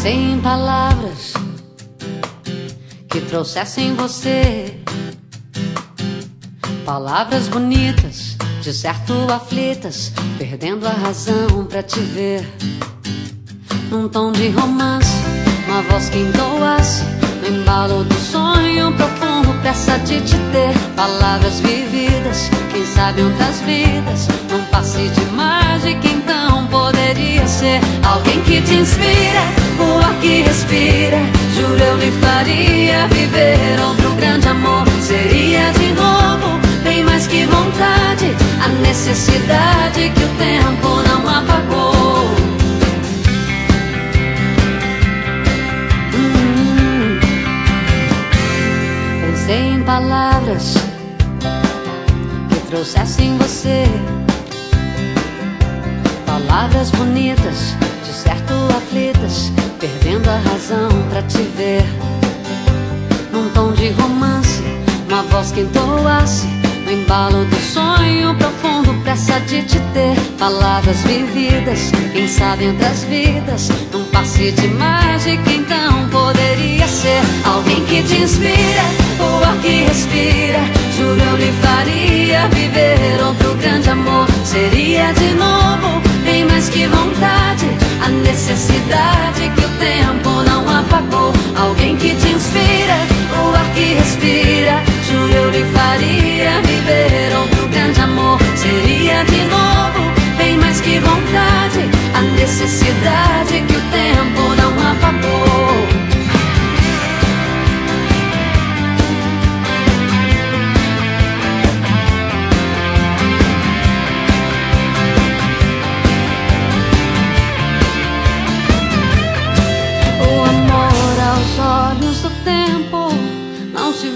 Pensei 0.00 0.32
em 0.32 0.40
palavras 0.40 1.34
que 3.10 3.20
trouxessem 3.20 3.94
você. 3.94 4.80
Palavras 6.86 7.48
bonitas, 7.48 8.36
de 8.62 8.72
certo 8.72 9.12
aflitas, 9.30 10.10
perdendo 10.38 10.86
a 10.86 10.92
razão 10.92 11.66
pra 11.68 11.82
te 11.82 12.00
ver. 12.00 12.50
Num 13.90 14.08
tom 14.08 14.32
de 14.32 14.48
romance 14.48 15.12
uma 15.70 15.82
voz 15.82 16.08
que 16.08 16.18
entoasse 16.18 17.04
no 17.40 17.48
embalo 17.48 18.02
do 18.02 18.14
sonho 18.14 18.92
profundo, 18.92 19.54
pressa 19.62 19.96
de 20.00 20.20
te 20.20 20.36
ter. 20.52 20.74
Palavras 20.96 21.60
vividas, 21.60 22.50
quem 22.72 22.84
sabe 22.84 23.22
outras 23.22 23.60
vidas, 23.60 24.28
num 24.50 24.64
passe 24.64 25.08
de 25.08 25.24
mágica, 25.32 26.06
então 26.08 26.66
poderia 26.66 27.46
ser 27.46 27.80
alguém 28.02 28.42
que 28.42 28.60
te 28.62 28.74
inspira, 28.74 29.42
o 29.78 29.98
ar 30.04 30.14
que 30.20 30.42
respira. 30.42 31.18
Juro 31.54 31.82
eu 31.82 31.96
lhe 31.98 32.10
faria 32.20 33.06
viver 33.08 33.80
outro 33.80 34.10
grande 34.16 34.48
amor. 34.48 34.84
Seria 35.00 35.70
de 35.72 35.92
novo, 35.92 36.58
bem 36.82 37.04
mais 37.04 37.26
que 37.28 37.46
vontade, 37.46 38.09
Palavras 49.86 50.74
que 52.48 52.60
trouxessem 52.68 53.36
você. 53.38 53.84
Palavras 56.26 56.90
bonitas, 56.90 57.76
de 58.04 58.12
certo 58.12 58.52
aflitas, 58.76 59.50
perdendo 59.78 60.28
a 60.28 60.36
razão 60.36 60.88
pra 61.10 61.22
te 61.22 61.42
ver. 61.56 61.84
Num 63.32 63.48
tom 63.50 63.72
de 63.72 63.90
romance, 63.90 64.62
uma 65.08 65.22
voz 65.24 65.50
que 65.52 65.60
entoasse 65.60 66.46
no 66.84 66.90
embalo 66.90 67.44
do 67.44 67.56
sonho 67.56 68.34
profundo, 68.34 68.92
pressa 69.02 69.38
de 69.40 69.62
te 69.62 69.78
ter. 69.92 70.14
Palavras 70.38 70.98
vividas, 71.02 71.92
quem 72.12 72.26
sabe 72.26 72.66
outras 72.68 73.04
vidas, 73.04 73.68
num 73.92 74.04
passe 74.06 74.50
de 74.52 74.66
mágica, 74.68 75.50
então 75.52 76.08
poderia 76.08 76.88
ser 76.88 77.20
alguém 77.44 77.84
que 77.84 78.02
te 78.02 78.22
inspira, 78.22 78.59
Seria 84.50 85.12
de 85.12 85.32
novo, 85.34 86.00
bem 86.24 86.44
mais 86.44 86.68
que 86.68 86.84
vontade, 86.88 87.66
a 88.04 88.08
necessidade 88.08 89.19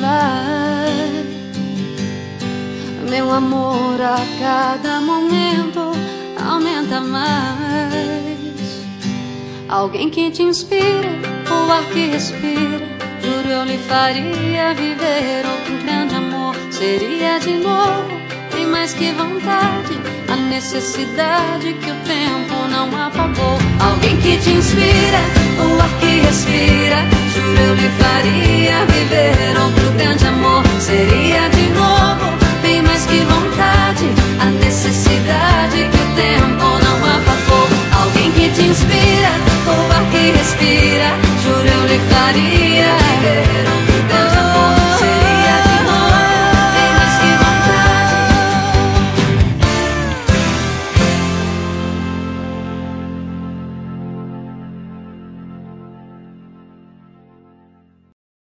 vai. 0.00 1.26
Meu 3.08 3.32
amor 3.32 4.00
a 4.00 4.18
cada 4.38 5.00
momento 5.00 5.92
aumenta 6.36 7.00
mais. 7.00 8.38
Alguém 9.68 10.10
que 10.10 10.30
te 10.30 10.42
inspira, 10.42 11.08
o 11.50 11.70
ar 11.70 11.84
que 11.92 12.08
respira. 12.08 12.86
Juro 13.22 13.48
eu 13.48 13.64
lhe 13.64 13.78
faria 13.78 14.74
viver 14.74 15.44
outro 15.46 15.84
grande 15.84 16.14
amor. 16.14 16.54
Seria 16.70 17.38
de 17.38 17.54
novo, 17.54 18.08
tem 18.50 18.66
mais 18.66 18.92
que 18.94 19.12
vontade. 19.12 19.98
A 20.30 20.36
necessidade 20.36 21.74
que 21.74 21.90
o 21.90 21.96
tempo 22.04 22.68
não 22.70 22.88
apagou. 23.06 23.58
Alguém 23.80 24.16
que 24.18 24.38
te 24.38 24.50
inspira, 24.50 25.20
o 25.58 25.80
ar 25.80 26.00
que 26.00 26.20
respira. 26.20 26.37
Apagou. 42.28 42.67